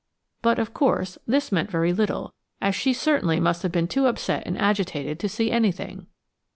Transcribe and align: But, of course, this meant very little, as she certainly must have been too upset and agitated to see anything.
But, 0.41 0.57
of 0.57 0.73
course, 0.73 1.19
this 1.27 1.51
meant 1.51 1.69
very 1.69 1.93
little, 1.93 2.33
as 2.59 2.73
she 2.73 2.91
certainly 2.91 3.39
must 3.39 3.61
have 3.61 3.71
been 3.71 3.87
too 3.87 4.07
upset 4.07 4.41
and 4.47 4.57
agitated 4.59 5.19
to 5.19 5.29
see 5.29 5.51
anything. 5.51 6.07